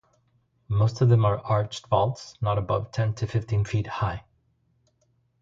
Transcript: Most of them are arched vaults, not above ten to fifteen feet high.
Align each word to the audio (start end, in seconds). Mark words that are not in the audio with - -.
Most 0.67 1.01
of 1.01 1.09
them 1.09 1.25
are 1.25 1.37
arched 1.37 1.85
vaults, 1.85 2.33
not 2.41 2.57
above 2.57 2.91
ten 2.91 3.13
to 3.13 3.27
fifteen 3.27 3.63
feet 3.63 3.85
high. 3.85 4.23